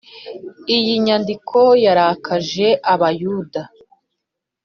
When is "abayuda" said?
2.93-3.61